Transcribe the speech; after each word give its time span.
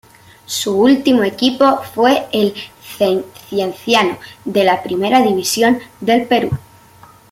Su 0.47 0.79
último 0.79 1.21
equipo 1.23 1.79
fue 1.93 2.25
el 2.31 2.55
Cienciano 3.45 4.17
de 4.45 4.63
la 4.63 4.81
Primera 4.81 5.21
División 5.21 5.77
del 5.99 6.25
Perú. 6.25 6.49